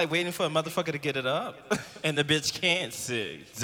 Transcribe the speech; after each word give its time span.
like 0.00 0.10
waiting 0.10 0.32
for 0.32 0.46
a 0.46 0.48
motherfucker 0.48 0.92
to 0.92 0.98
get 0.98 1.18
it 1.18 1.26
up, 1.26 1.56
and 2.02 2.16
the 2.16 2.24
bitch 2.24 2.58
can't 2.58 2.94
sit 2.94 3.54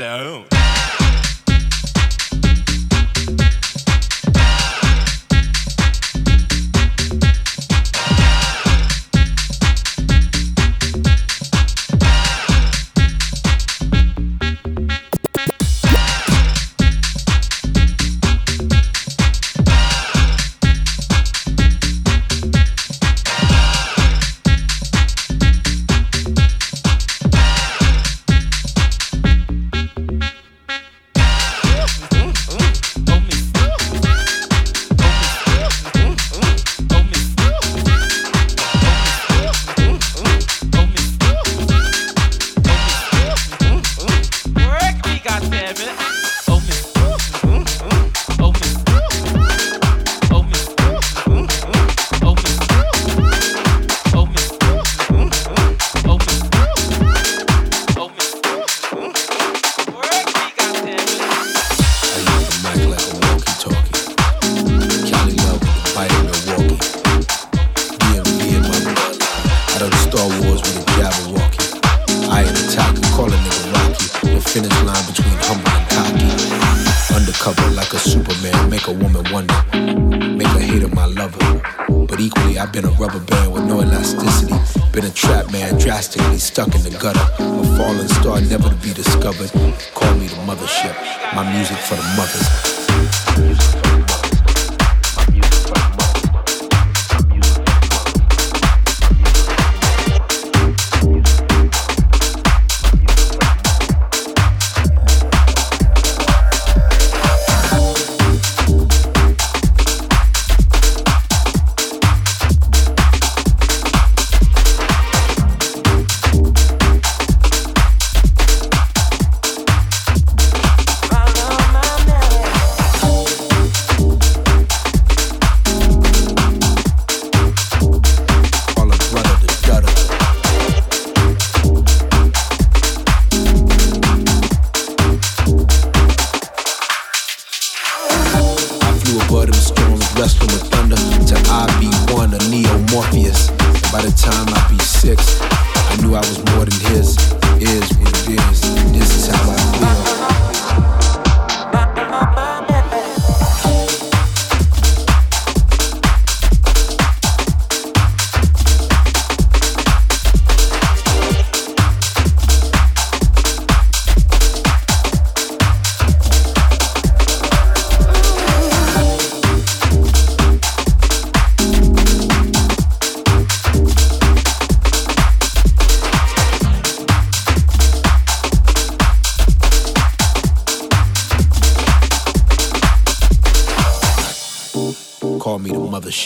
is 146.36 146.54
more 146.54 146.64
than 146.64 146.80
his. 146.90 147.16
Is 147.58 147.96
what 147.98 148.28
it 148.28 148.50
is. 148.50 148.65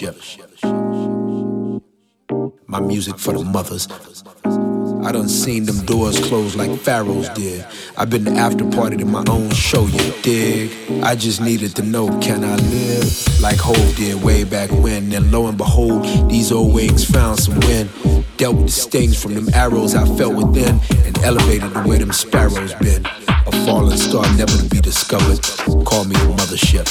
Down. 0.01 0.15
I 5.03 5.13
done 5.13 5.29
seen 5.29 5.65
them 5.65 5.85
doors 5.87 6.19
close 6.29 6.57
like 6.57 6.79
pharaohs 6.81 7.29
did. 7.31 7.67
I've 7.97 8.11
been 8.11 8.25
the 8.25 8.33
after 8.33 8.65
party 8.71 8.97
to 8.99 9.05
my 9.05 9.25
own 9.29 9.51
show, 9.51 9.87
you 9.87 10.13
dig? 10.23 10.71
I 11.03 11.17
just 11.17 11.41
needed 11.41 11.75
to 11.77 11.83
know, 11.83 12.07
can 12.21 12.45
I 12.45 12.57
live? 12.57 13.41
Like 13.41 13.57
Hov 13.59 13.97
did 13.97 14.23
way 14.23 14.45
back 14.45 14.71
when. 14.71 15.13
And 15.13 15.33
lo 15.33 15.49
and 15.49 15.59
behold, 15.59 16.05
these 16.31 16.53
old 16.53 16.75
wings 16.75 17.05
found 17.05 17.39
some 17.39 17.59
wind. 17.61 17.91
Dealt 18.37 18.57
with 18.57 18.67
the 18.67 18.73
stings 18.73 19.21
from 19.21 19.35
them 19.35 19.49
arrows 19.55 19.95
I 19.95 20.05
felt 20.17 20.35
within. 20.35 20.81
And 21.05 21.19
elevated 21.25 21.73
the 21.73 21.85
way 21.87 21.99
them 21.99 22.13
sparrows 22.13 22.75
been. 22.75 23.05
A 23.29 23.53
fallen 23.67 23.97
star 23.97 24.25
never 24.37 24.57
to 24.57 24.69
be 24.69 24.81
discovered. 24.81 25.43
Call 25.85 26.05
me 26.05 26.15
the 26.15 26.35
mothership. 26.37 26.87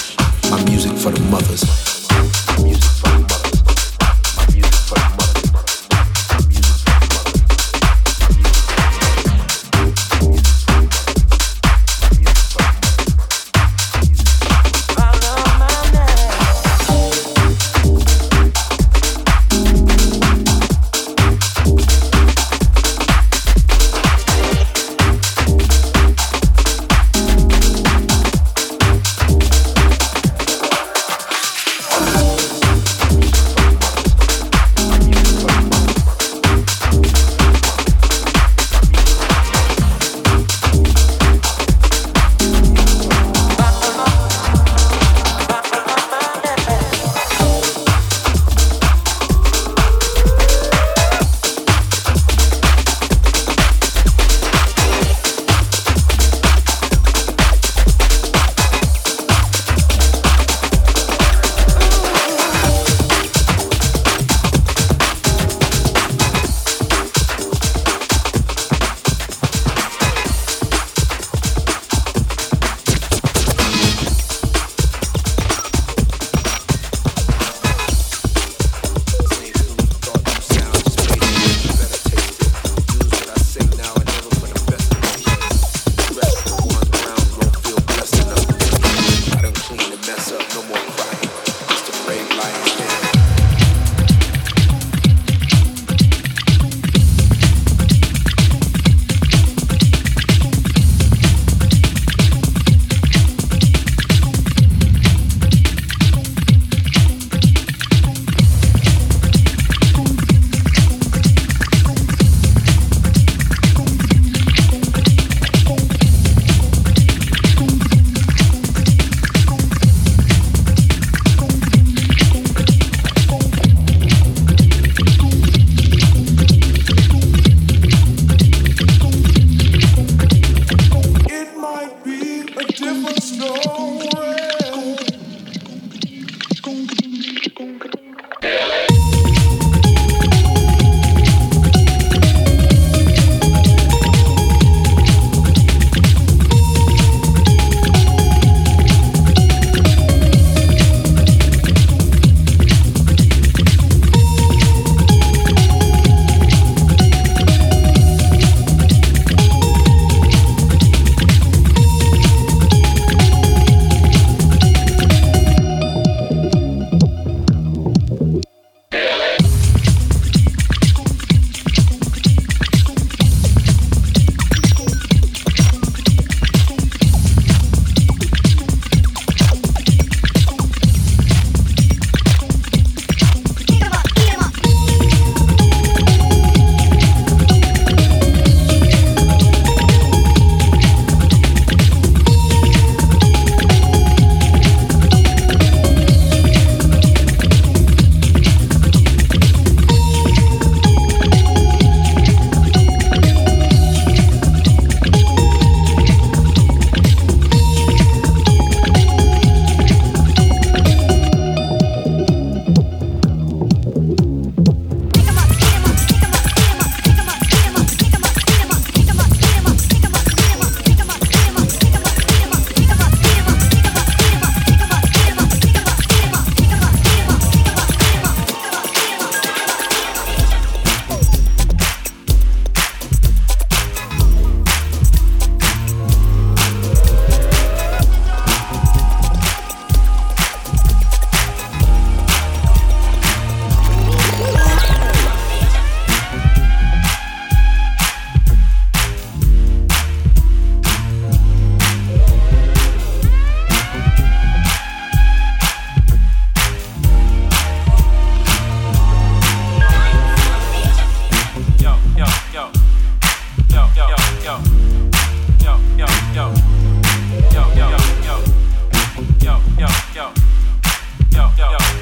My 0.52 0.64
music 0.66 0.94
for 0.98 1.12
the 1.12 1.22
mothers. 1.30 1.64
Music. 2.64 2.99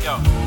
yo. 0.08 0.47